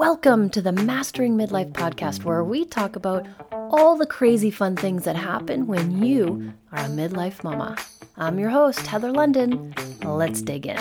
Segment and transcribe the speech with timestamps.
[0.00, 5.04] Welcome to the Mastering Midlife podcast, where we talk about all the crazy fun things
[5.04, 7.76] that happen when you are a midlife mama.
[8.16, 9.74] I'm your host, Heather London.
[10.02, 10.80] Let's dig in.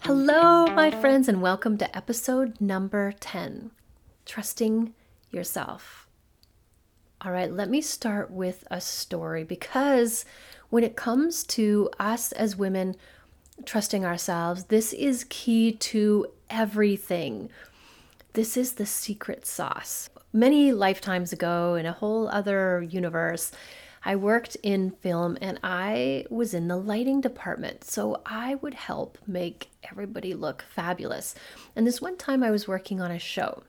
[0.00, 3.70] Hello, my friends, and welcome to episode number 10
[4.26, 4.92] Trusting
[5.30, 6.08] Yourself.
[7.20, 10.24] All right, let me start with a story because
[10.70, 12.96] when it comes to us as women,
[13.64, 14.64] trusting ourselves.
[14.64, 17.48] This is key to everything.
[18.34, 20.10] This is the secret sauce.
[20.32, 23.52] Many lifetimes ago, in a whole other universe,
[24.04, 27.84] I worked in film and I was in the lighting department.
[27.84, 31.34] So I would help make everybody look fabulous.
[31.76, 33.62] And this one time I was working on a show.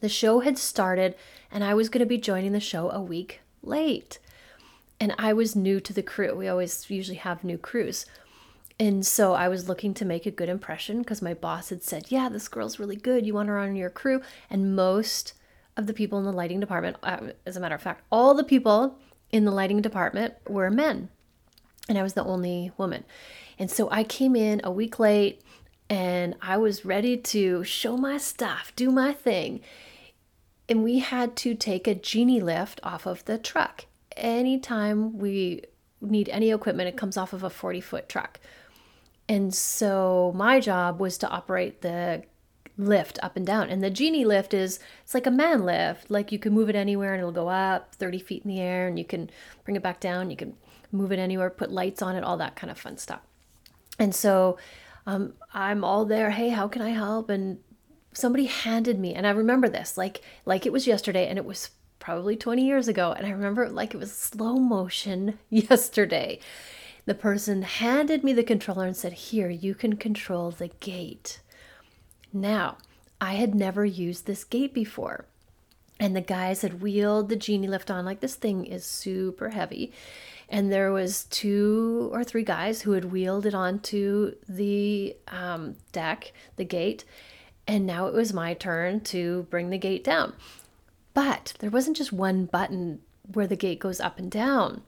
[0.00, 1.16] The show had started
[1.50, 4.18] and I was going to be joining the show a week late.
[5.00, 6.36] And I was new to the crew.
[6.36, 8.06] We always usually have new crews.
[8.82, 12.06] And so I was looking to make a good impression because my boss had said,
[12.08, 13.24] Yeah, this girl's really good.
[13.24, 14.20] You want her on your crew.
[14.50, 15.34] And most
[15.76, 18.42] of the people in the lighting department, uh, as a matter of fact, all the
[18.42, 18.98] people
[19.30, 21.10] in the lighting department were men.
[21.88, 23.04] And I was the only woman.
[23.56, 25.42] And so I came in a week late
[25.88, 29.60] and I was ready to show my stuff, do my thing.
[30.68, 33.84] And we had to take a genie lift off of the truck.
[34.16, 35.62] Anytime we
[36.00, 38.40] need any equipment, it comes off of a 40 foot truck.
[39.32, 42.24] And so my job was to operate the
[42.76, 43.70] lift up and down.
[43.70, 46.10] And the genie lift is it's like a man lift.
[46.10, 48.86] Like you can move it anywhere and it'll go up 30 feet in the air
[48.86, 49.30] and you can
[49.64, 50.30] bring it back down.
[50.30, 50.52] You can
[50.90, 53.22] move it anywhere, put lights on it, all that kind of fun stuff.
[53.98, 54.58] And so
[55.06, 56.32] um, I'm all there.
[56.32, 57.30] Hey, how can I help?
[57.30, 57.60] And
[58.12, 61.70] somebody handed me, and I remember this like like it was yesterday, and it was
[62.00, 66.38] probably 20 years ago, and I remember like it was slow motion yesterday
[67.04, 71.40] the person handed me the controller and said, Here, you can control the gate.
[72.32, 72.78] Now,
[73.20, 75.26] I had never used this gate before.
[75.98, 79.92] And the guys had wheeled the genie lift on like this thing is super heavy.
[80.48, 86.32] And there was two or three guys who had wheeled it onto the um, deck,
[86.56, 87.04] the gate.
[87.66, 90.34] And now it was my turn to bring the gate down.
[91.14, 93.00] But there wasn't just one button
[93.32, 94.82] where the gate goes up and down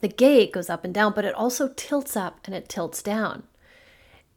[0.00, 3.44] the gate goes up and down, but it also tilts up and it tilts down.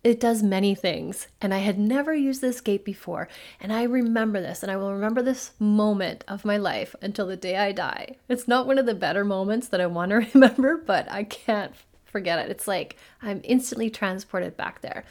[0.04, 3.30] It does many things, and I had never used this gate before.
[3.62, 7.38] And I remember this, and I will remember this moment of my life until the
[7.38, 8.18] day I die.
[8.28, 11.72] It's not one of the better moments that I want to remember, but I can't
[12.04, 12.52] forget it.
[12.52, 15.06] It's like I'm instantly transported back there.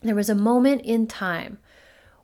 [0.00, 1.58] There was a moment in time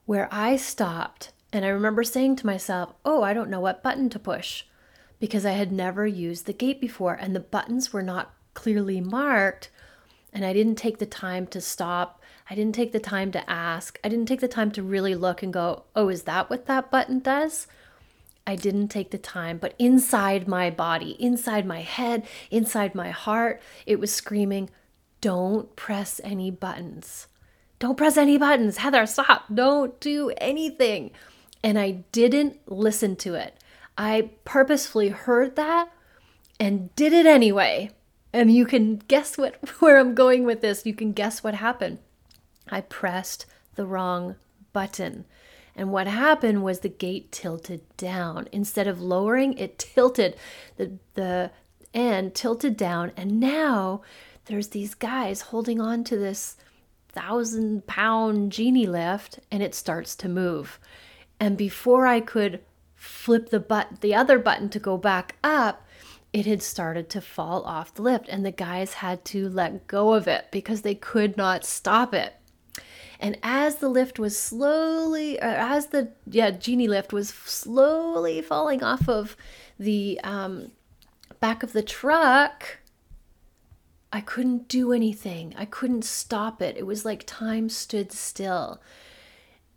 [0.06, 4.08] where I stopped, and I remember saying to myself, Oh, I don't know what button
[4.10, 4.62] to push
[5.24, 9.70] because I had never used the gate before and the buttons were not clearly marked.
[10.34, 12.20] And I didn't take the time to stop.
[12.50, 13.98] I didn't take the time to ask.
[14.04, 16.90] I didn't take the time to really look and go, oh, is that what that
[16.90, 17.66] button does?
[18.46, 23.62] I didn't take the time, but inside my body, inside my head, inside my heart,
[23.86, 24.68] it was screaming,
[25.22, 27.28] don't press any buttons.
[27.78, 28.76] Don't press any buttons.
[28.76, 29.44] Heather, stop.
[29.54, 31.12] Don't do anything.
[31.62, 33.58] And I didn't listen to it.
[33.96, 35.90] I purposefully heard that
[36.58, 37.90] and did it anyway.
[38.32, 40.86] And you can guess what where I'm going with this.
[40.86, 41.98] You can guess what happened.
[42.68, 44.36] I pressed the wrong
[44.72, 45.24] button.
[45.76, 48.48] And what happened was the gate tilted down.
[48.52, 50.36] Instead of lowering, it tilted.
[50.76, 51.50] The the
[51.92, 54.02] end tilted down and now
[54.46, 56.56] there's these guys holding on to this
[57.08, 60.78] thousand pound genie lift and it starts to move.
[61.38, 62.60] And before I could
[63.04, 65.86] flip the but the other button to go back up,
[66.32, 70.14] it had started to fall off the lift and the guys had to let go
[70.14, 72.34] of it because they could not stop it.
[73.20, 78.82] And as the lift was slowly, or as the yeah genie lift was slowly falling
[78.82, 79.36] off of
[79.78, 80.72] the um,
[81.40, 82.78] back of the truck,
[84.12, 85.54] I couldn't do anything.
[85.56, 86.76] I couldn't stop it.
[86.76, 88.80] It was like time stood still.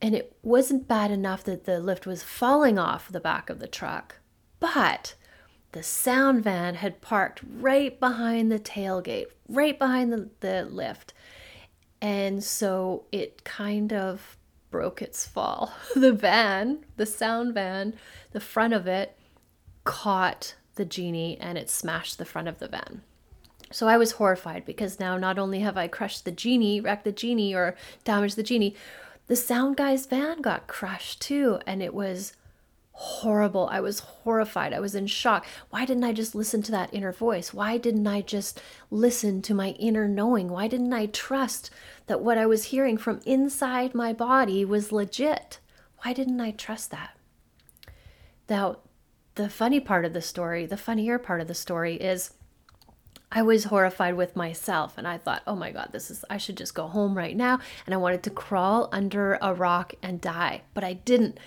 [0.01, 3.67] And it wasn't bad enough that the lift was falling off the back of the
[3.67, 4.19] truck,
[4.59, 5.15] but
[5.71, 11.13] the sound van had parked right behind the tailgate, right behind the, the lift.
[12.01, 14.37] And so it kind of
[14.69, 15.73] broke its fall.
[15.95, 17.95] The van, the sound van,
[18.31, 19.17] the front of it
[19.83, 23.01] caught the genie and it smashed the front of the van.
[23.71, 27.11] So I was horrified because now not only have I crushed the genie, wrecked the
[27.11, 28.75] genie, or damaged the genie,
[29.27, 32.33] the sound guy's van got crushed too, and it was
[32.91, 33.69] horrible.
[33.71, 34.73] I was horrified.
[34.73, 35.45] I was in shock.
[35.69, 37.53] Why didn't I just listen to that inner voice?
[37.53, 38.59] Why didn't I just
[38.89, 40.49] listen to my inner knowing?
[40.49, 41.69] Why didn't I trust
[42.07, 45.59] that what I was hearing from inside my body was legit?
[46.03, 47.15] Why didn't I trust that?
[48.49, 48.77] Now,
[49.35, 52.31] the funny part of the story, the funnier part of the story is
[53.31, 56.55] I was horrified with myself and I thought, oh my God, this is, I should
[56.55, 57.59] just go home right now.
[57.85, 61.37] And I wanted to crawl under a rock and die, but I didn't.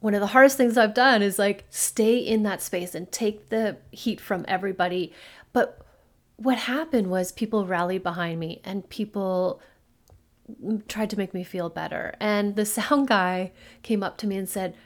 [0.00, 3.48] One of the hardest things I've done is like stay in that space and take
[3.48, 5.12] the heat from everybody.
[5.52, 5.84] But
[6.36, 9.60] what happened was people rallied behind me and people
[10.86, 12.14] tried to make me feel better.
[12.20, 13.50] And the sound guy
[13.82, 14.76] came up to me and said,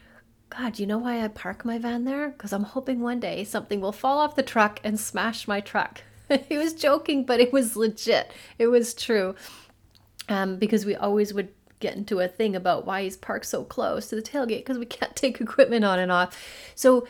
[0.49, 2.31] God, you know why I park my van there?
[2.31, 6.02] Because I'm hoping one day something will fall off the truck and smash my truck.
[6.49, 8.31] he was joking, but it was legit.
[8.58, 9.34] It was true.
[10.29, 11.49] Um, because we always would
[11.81, 14.87] get into a thing about why he's parked so close to the tailgate because we
[14.87, 16.38] can't take equipment on and off.
[16.75, 17.06] So,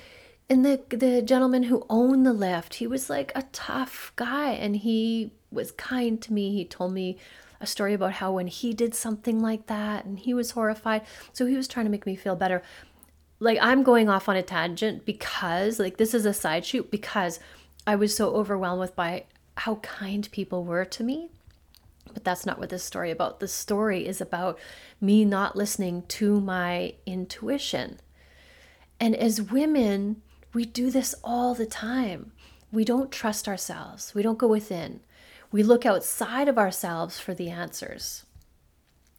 [0.49, 4.77] and the the gentleman who owned the lift, he was like a tough guy, and
[4.77, 6.53] he was kind to me.
[6.53, 7.19] He told me
[7.61, 11.03] a story about how when he did something like that, and he was horrified.
[11.33, 12.63] So he was trying to make me feel better
[13.43, 17.41] like I'm going off on a tangent because like this is a side shoot because
[17.87, 19.25] I was so overwhelmed with by
[19.57, 21.31] how kind people were to me.
[22.13, 23.41] But that's not what this story about.
[23.41, 24.59] The story is about
[25.01, 28.01] me not listening to my intuition.
[29.01, 32.33] And as women, we do this all the time.
[32.71, 34.15] We don't trust ourselves.
[34.15, 35.01] We don't go within.
[35.51, 38.25] We look outside of ourselves for the answers.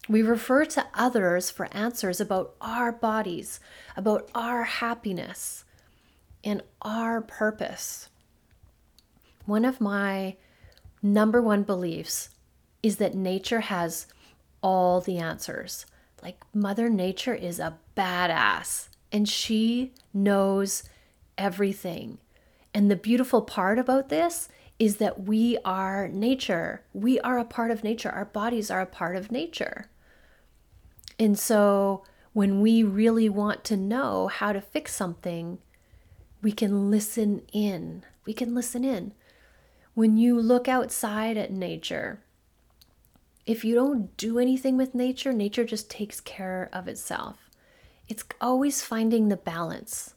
[0.08, 3.60] We refer to others for answers about our bodies,
[3.96, 5.64] about our happiness,
[6.42, 8.10] and our purpose.
[9.46, 10.36] One of my
[11.02, 12.30] number one beliefs
[12.82, 14.06] is that nature has
[14.62, 15.86] all the answers.
[16.22, 20.84] Like, Mother Nature is a badass and she knows
[21.36, 22.18] everything.
[22.72, 24.48] And the beautiful part about this
[24.78, 26.82] is that we are nature.
[26.92, 28.10] We are a part of nature.
[28.10, 29.88] Our bodies are a part of nature.
[31.18, 32.02] And so
[32.32, 35.58] when we really want to know how to fix something,
[36.42, 38.04] we can listen in.
[38.24, 39.12] We can listen in.
[39.94, 42.20] When you look outside at nature,
[43.46, 47.48] if you don't do anything with nature, nature just takes care of itself.
[48.08, 50.14] It's always finding the balance.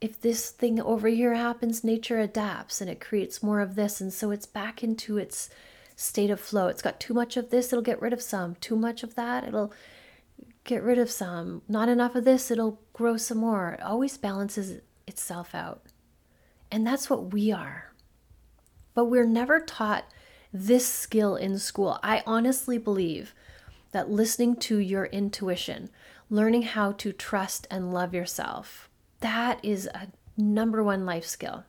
[0.00, 4.00] If this thing over here happens, nature adapts and it creates more of this.
[4.00, 5.50] And so it's back into its
[5.94, 6.66] state of flow.
[6.66, 8.56] It's got too much of this, it'll get rid of some.
[8.56, 9.72] Too much of that, it'll
[10.64, 11.62] get rid of some.
[11.68, 13.72] Not enough of this, it'll grow some more.
[13.72, 15.82] It always balances itself out.
[16.72, 17.89] And that's what we are.
[18.94, 20.04] But we're never taught
[20.52, 21.98] this skill in school.
[22.02, 23.34] I honestly believe
[23.92, 25.90] that listening to your intuition,
[26.28, 28.88] learning how to trust and love yourself,
[29.20, 31.64] that is a number one life skill.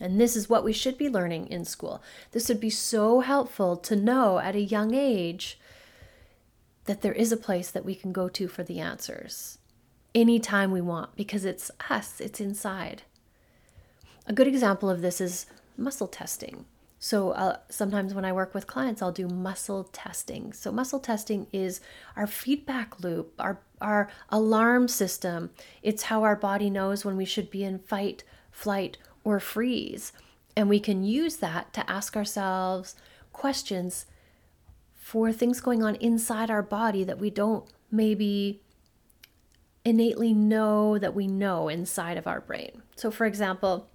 [0.00, 2.02] And this is what we should be learning in school.
[2.30, 5.58] This would be so helpful to know at a young age
[6.84, 9.58] that there is a place that we can go to for the answers
[10.14, 13.02] anytime we want because it's us, it's inside.
[14.26, 15.46] A good example of this is
[15.78, 16.66] muscle testing.
[16.98, 20.52] So uh, sometimes when I work with clients, I'll do muscle testing.
[20.52, 21.80] So muscle testing is
[22.16, 25.50] our feedback loop, our our alarm system.
[25.82, 30.12] It's how our body knows when we should be in fight, flight, or freeze.
[30.56, 32.96] And we can use that to ask ourselves
[33.32, 34.06] questions
[34.96, 38.60] for things going on inside our body that we don't maybe
[39.84, 42.82] innately know that we know inside of our brain.
[42.96, 43.88] So, for example,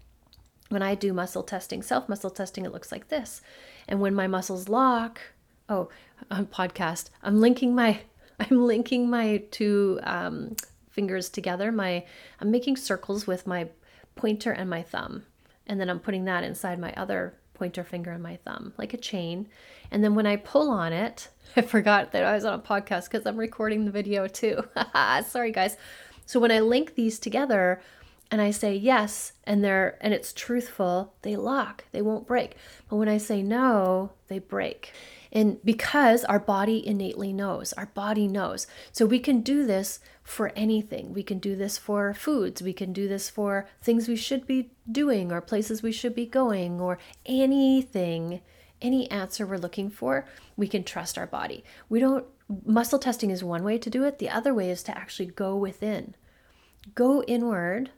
[0.73, 3.41] when I do muscle testing, self muscle testing, it looks like this.
[3.87, 5.21] And when my muscles lock,
[5.69, 5.89] oh,
[6.31, 8.01] on podcast, I'm linking my
[8.39, 10.55] I'm linking my two um,
[10.89, 11.71] fingers together.
[11.71, 12.05] My
[12.41, 13.69] I'm making circles with my
[14.15, 15.23] pointer and my thumb,
[15.67, 18.97] and then I'm putting that inside my other pointer finger and my thumb, like a
[18.97, 19.47] chain.
[19.91, 23.11] And then when I pull on it, I forgot that I was on a podcast
[23.11, 24.63] because I'm recording the video too.
[25.27, 25.77] Sorry, guys.
[26.25, 27.79] So when I link these together
[28.31, 31.85] and I say yes, and they're and it's truthful, they lock.
[31.91, 32.55] They won't break.
[32.89, 34.91] But when I say no, they break.
[35.31, 38.67] And because our body innately knows, our body knows.
[38.91, 41.11] So we can do this for anything.
[41.11, 42.61] We can do this for foods.
[42.61, 46.27] We can do this for things we should be doing or places we should be
[46.27, 48.41] going or anything,
[48.79, 50.25] any answer we're looking for.
[50.55, 51.63] We can trust our body.
[51.89, 52.25] We don't,
[52.63, 54.19] muscle testing is one way to do it.
[54.19, 56.13] The other way is to actually go within,
[56.93, 57.89] go inward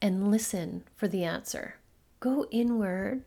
[0.00, 1.76] and listen for the answer.
[2.20, 3.24] Go inward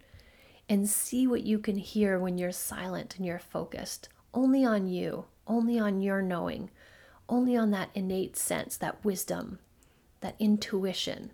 [0.67, 5.25] and see what you can hear when you're silent and you're focused only on you,
[5.47, 6.69] only on your knowing,
[7.27, 9.59] only on that innate sense, that wisdom
[10.21, 11.31] that intuition,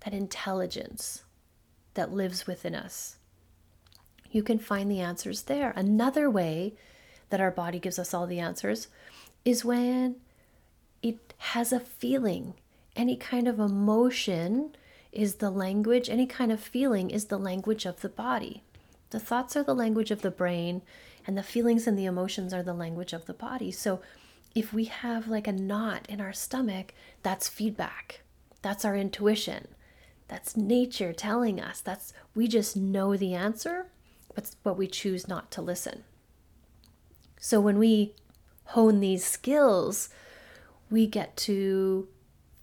[0.00, 1.24] that intelligence
[1.94, 3.16] that lives within us.
[4.30, 5.72] You can find the answers there.
[5.74, 6.74] Another way
[7.30, 8.88] that our body gives us all the answers
[9.44, 10.16] is when
[11.02, 12.54] it has a feeling.
[12.98, 14.74] Any kind of emotion
[15.12, 18.64] is the language, any kind of feeling is the language of the body.
[19.10, 20.82] The thoughts are the language of the brain,
[21.24, 23.70] and the feelings and the emotions are the language of the body.
[23.70, 24.00] So
[24.52, 28.22] if we have like a knot in our stomach, that's feedback.
[28.62, 29.68] That's our intuition.
[30.26, 31.80] That's nature telling us.
[31.80, 33.86] That's we just know the answer,
[34.34, 36.02] but but we choose not to listen.
[37.38, 38.14] So when we
[38.64, 40.08] hone these skills,
[40.90, 42.08] we get to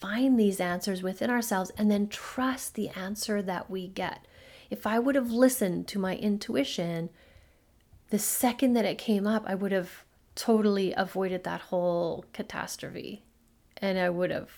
[0.05, 4.23] find these answers within ourselves and then trust the answer that we get.
[4.69, 7.09] If I would have listened to my intuition,
[8.11, 10.03] the second that it came up, I would have
[10.35, 13.23] totally avoided that whole catastrophe.
[13.77, 14.51] And I would have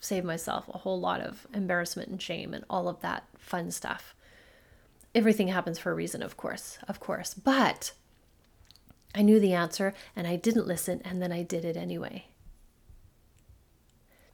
[0.00, 4.14] saved myself a whole lot of embarrassment and shame and all of that fun stuff.
[5.14, 7.34] Everything happens for a reason, of course, of course.
[7.34, 7.92] But
[9.14, 12.28] I knew the answer and I didn't listen, and then I did it anyway.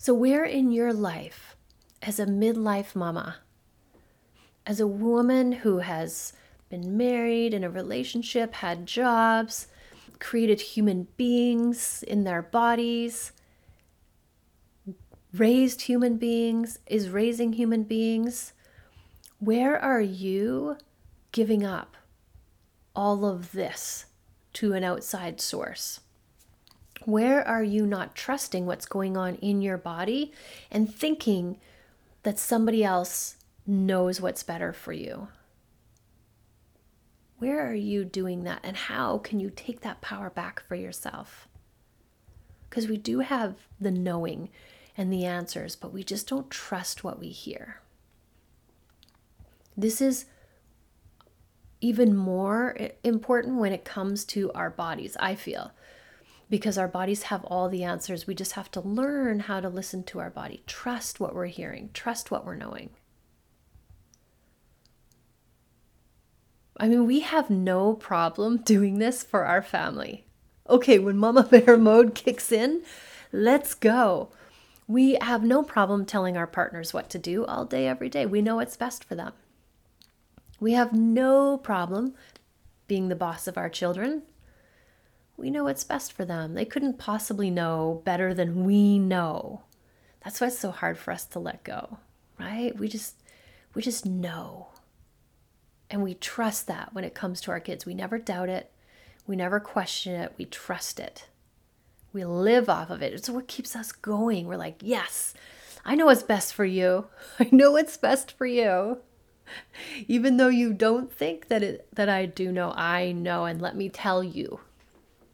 [0.02, 1.56] So, where in your life,
[2.00, 3.36] as a midlife mama,
[4.64, 6.32] as a woman who has
[6.70, 9.66] been married, in a relationship, had jobs,
[10.18, 13.32] created human beings in their bodies,
[15.34, 18.54] raised human beings, is raising human beings.
[19.38, 20.78] Where are you
[21.30, 21.98] giving up
[22.96, 24.06] all of this
[24.54, 26.00] to an outside source?
[27.04, 30.32] Where are you not trusting what's going on in your body
[30.70, 31.58] and thinking
[32.22, 35.28] that somebody else knows what's better for you?
[37.38, 38.60] Where are you doing that?
[38.62, 41.48] And how can you take that power back for yourself?
[42.68, 44.50] Because we do have the knowing
[44.96, 47.80] and the answers, but we just don't trust what we hear.
[49.74, 50.26] This is
[51.80, 55.72] even more important when it comes to our bodies, I feel,
[56.50, 58.26] because our bodies have all the answers.
[58.26, 61.90] We just have to learn how to listen to our body, trust what we're hearing,
[61.94, 62.90] trust what we're knowing.
[66.76, 70.26] I mean, we have no problem doing this for our family.
[70.68, 72.82] Okay, when Mama Bear mode kicks in,
[73.32, 74.30] let's go.
[74.88, 78.26] We have no problem telling our partners what to do all day, every day.
[78.26, 79.32] We know what's best for them.
[80.58, 82.14] We have no problem
[82.88, 84.22] being the boss of our children.
[85.40, 86.54] We know what's best for them.
[86.54, 89.62] They couldn't possibly know better than we know.
[90.22, 91.98] That's why it's so hard for us to let go,
[92.38, 92.78] right?
[92.78, 93.16] We just
[93.74, 94.68] we just know.
[95.88, 97.86] And we trust that when it comes to our kids.
[97.86, 98.70] We never doubt it.
[99.26, 100.34] We never question it.
[100.36, 101.26] We trust it.
[102.12, 103.14] We live off of it.
[103.14, 104.46] It's what keeps us going.
[104.46, 105.32] We're like, yes,
[105.84, 107.06] I know what's best for you.
[107.40, 108.98] I know what's best for you.
[110.06, 113.74] Even though you don't think that it that I do know, I know and let
[113.74, 114.60] me tell you.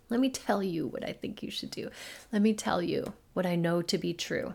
[0.08, 1.90] Let me tell you what I think you should do.
[2.32, 4.54] Let me tell you what I know to be true.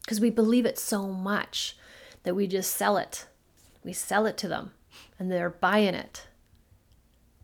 [0.00, 1.76] Because we believe it so much
[2.22, 3.26] that we just sell it
[3.84, 4.72] we sell it to them
[5.18, 6.26] and they're buying it.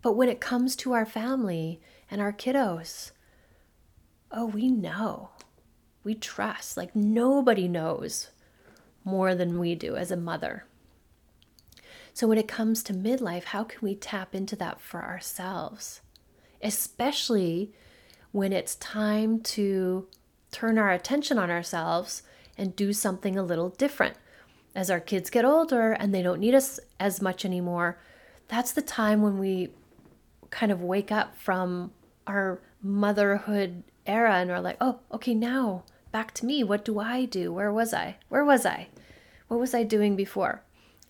[0.03, 3.11] But when it comes to our family and our kiddos,
[4.33, 5.31] oh, we know.
[6.03, 6.79] We trust.
[6.79, 8.31] Like nobody knows
[9.05, 10.65] more than we do as a mother.
[12.15, 16.01] So when it comes to midlife, how can we tap into that for ourselves?
[16.63, 17.73] Especially
[18.33, 20.07] when it's time to
[20.53, 22.23] turn our attention on ourselves
[22.57, 24.17] and do something a little different
[24.75, 27.99] as our kids get older and they don't need us as much anymore,
[28.49, 29.69] that's the time when we
[30.51, 31.93] kind of wake up from
[32.27, 36.65] our motherhood era and are like, oh, okay, now back to me.
[36.65, 37.53] What do I do?
[37.53, 38.17] Where was I?
[38.29, 38.89] Where was I?
[39.49, 40.63] What was I doing before?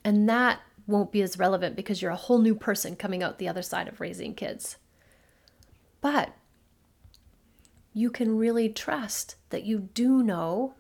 [0.05, 3.49] And that won't be as relevant because you're a whole new person coming out the
[3.49, 4.77] other side of raising kids.
[6.01, 6.35] But
[7.93, 10.75] you can really trust that you do know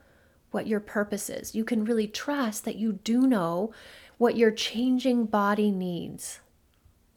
[0.50, 1.55] what your purpose is.
[1.55, 3.73] You can really trust that you do know
[4.19, 6.41] what your changing body needs.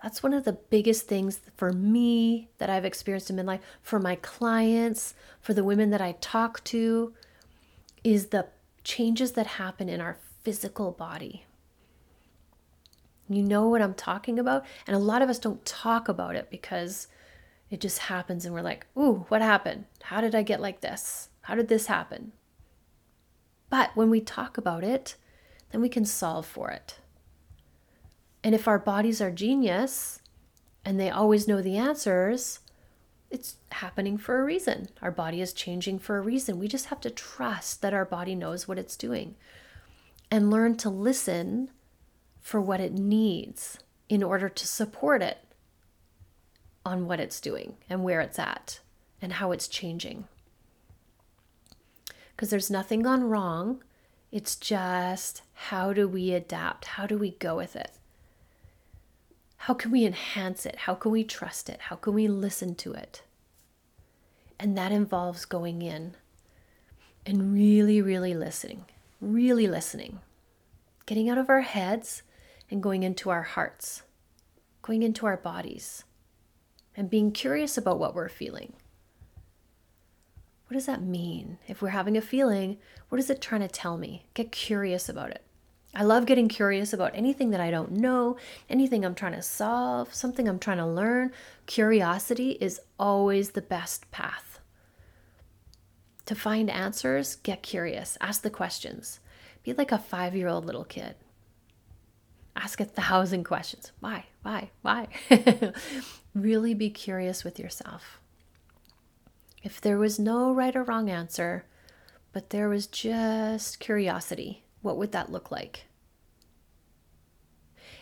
[0.02, 4.16] That's one of the biggest things for me that I've experienced in midlife, for my
[4.16, 7.14] clients, for the women that I talk to,
[8.04, 8.48] is the
[8.84, 11.46] changes that happen in our physical body.
[13.30, 14.66] You know what I'm talking about?
[14.86, 17.08] And a lot of us don't talk about it because
[17.74, 19.86] it just happens and we're like, ooh, what happened?
[20.04, 21.30] How did I get like this?
[21.42, 22.32] How did this happen?
[23.72, 25.16] But when we talk about it,
[25.72, 27.00] then we can solve for it.
[28.44, 30.22] And if our bodies are genius
[30.86, 32.60] and they always know the answers,
[33.32, 34.90] it's happening for a reason.
[35.02, 36.60] Our body is changing for a reason.
[36.60, 39.34] We just have to trust that our body knows what it's doing
[40.30, 41.72] and learn to listen
[42.40, 45.40] for what it needs in order to support it
[46.86, 48.80] on what it's doing and where it's at
[49.22, 50.26] and how it's changing.
[52.36, 53.84] Because there's nothing gone wrong.
[54.32, 56.86] It's just how do we adapt?
[56.86, 57.92] How do we go with it?
[59.58, 60.76] How can we enhance it?
[60.76, 61.80] How can we trust it?
[61.82, 63.22] How can we listen to it?
[64.60, 66.16] And that involves going in
[67.26, 68.86] and really, really listening,
[69.22, 70.20] really listening,
[71.06, 72.24] getting out of our heads
[72.70, 74.02] and going into our hearts,
[74.82, 76.04] going into our bodies,
[76.96, 78.74] and being curious about what we're feeling.
[80.68, 81.60] What does that mean?
[81.68, 82.78] If we're having a feeling,
[83.10, 84.26] what is it trying to tell me?
[84.34, 85.44] Get curious about it.
[85.96, 90.12] I love getting curious about anything that I don't know, anything I'm trying to solve,
[90.14, 91.32] something I'm trying to learn.
[91.68, 94.60] Curiosity is always the best path.
[96.26, 99.20] To find answers, get curious, ask the questions.
[99.62, 101.16] Be like a five year old little kid.
[102.56, 103.92] Ask a thousand questions.
[104.00, 104.26] Why?
[104.42, 104.72] Why?
[104.82, 105.08] Why?
[106.34, 108.20] really be curious with yourself.
[109.62, 111.66] If there was no right or wrong answer,
[112.32, 115.86] but there was just curiosity, what would that look like?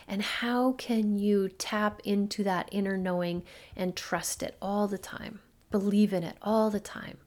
[0.08, 3.44] And how can you tap into that inner knowing
[3.76, 5.40] and trust it all the time?
[5.70, 7.18] Believe in it all the time.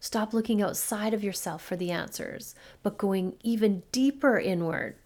[0.00, 4.96] Stop looking outside of yourself for the answers, but going even deeper inward.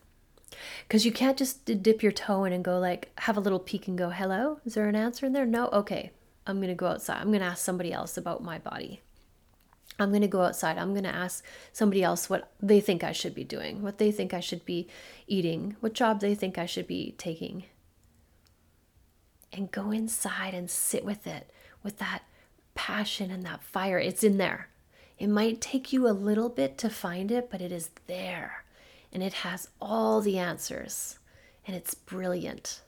[0.87, 3.89] Because you can't just dip your toe in and go, like, have a little peek
[3.89, 5.47] and go, hello, is there an answer in there?
[5.47, 5.69] No?
[5.69, 6.11] Okay,
[6.47, 7.21] I'm going to go outside.
[7.21, 9.01] I'm going to ask somebody else about my body.
[9.99, 10.79] I'm going to go outside.
[10.79, 14.11] I'm going to ask somebody else what they think I should be doing, what they
[14.11, 14.89] think I should be
[15.27, 17.65] eating, what job they think I should be taking.
[19.53, 21.51] And go inside and sit with it,
[21.83, 22.23] with that
[22.75, 23.99] passion and that fire.
[23.99, 24.69] It's in there.
[25.19, 28.62] It might take you a little bit to find it, but it is there.
[29.13, 31.19] And it has all the answers.
[31.67, 32.81] And it's brilliant.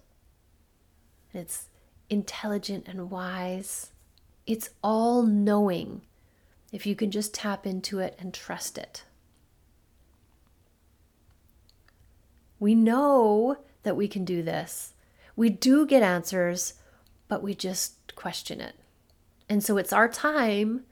[1.32, 1.68] And it's
[2.08, 3.90] intelligent and wise.
[4.46, 6.02] It's all knowing
[6.72, 9.04] if you can just tap into it and trust it.
[12.58, 14.94] We know that we can do this.
[15.36, 16.74] We do get answers,
[17.28, 18.74] but we just question it.
[19.48, 20.84] And so it's our time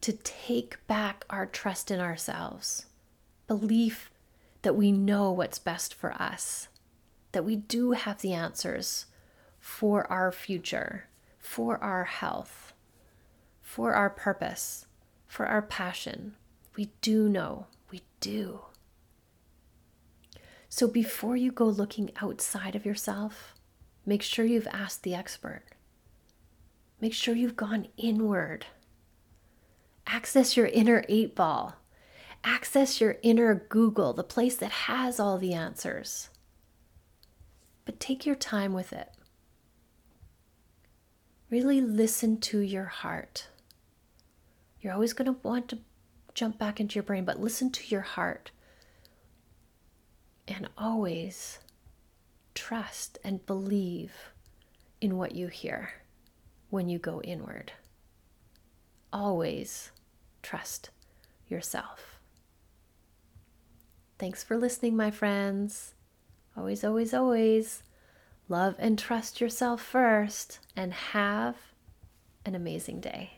[0.00, 2.86] to take back our trust in ourselves,
[3.46, 4.10] belief
[4.62, 6.68] that we know what's best for us,
[7.32, 9.06] that we do have the answers
[9.60, 12.68] for our future, for our health
[13.68, 14.86] for our purpose,
[15.26, 16.34] for our passion.
[16.74, 18.62] We do know, we do.
[20.70, 23.54] So before you go looking outside of yourself,
[24.06, 25.64] make sure you've asked the expert.
[26.98, 28.64] Make sure you've gone inward.
[30.06, 31.76] Access your inner eight ball.
[32.44, 36.30] Access your inner Google, the place that has all the answers.
[37.84, 39.10] But take your time with it.
[41.50, 43.48] Really listen to your heart.
[44.80, 45.78] You're always going to want to
[46.34, 48.50] jump back into your brain, but listen to your heart.
[50.46, 51.58] And always
[52.54, 54.12] trust and believe
[55.00, 55.90] in what you hear
[56.70, 57.72] when you go inward.
[59.12, 59.90] Always
[60.42, 60.90] trust
[61.48, 62.07] yourself.
[64.18, 65.94] Thanks for listening, my friends.
[66.56, 67.82] Always, always, always
[68.48, 71.56] love and trust yourself first and have
[72.44, 73.37] an amazing day.